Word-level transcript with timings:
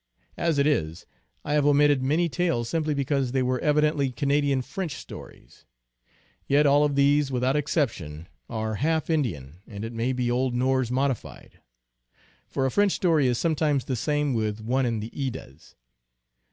As 0.39 0.57
it 0.57 0.65
is, 0.65 1.05
I 1.45 1.53
have 1.53 1.63
omitted 1.67 2.01
many 2.01 2.27
tales 2.27 2.67
simply 2.67 2.95
because 2.95 3.33
they 3.33 3.43
were 3.43 3.59
evidently 3.59 4.09
Canadian 4.11 4.63
French 4.63 4.95
stories. 4.95 5.63
Yet 6.47 6.65
all 6.65 6.83
of 6.83 6.95
these, 6.95 7.31
without 7.31 7.55
exception, 7.55 8.27
are 8.49 8.73
half 8.81 9.11
8 9.11 9.13
INTRODUCTION. 9.13 9.45
Indian, 9.45 9.59
and 9.67 9.85
it 9.85 9.93
may 9.93 10.11
be 10.11 10.31
old 10.31 10.55
Norse 10.55 10.89
modified; 10.89 11.59
for 12.47 12.65
a 12.65 12.71
French 12.71 12.93
story 12.93 13.27
is 13.27 13.37
sometimes 13.37 13.85
the 13.85 13.95
same 13.95 14.33
with 14.33 14.59
one 14.61 14.87
in 14.87 15.01
the 15.01 15.11
Eddas. 15.15 15.75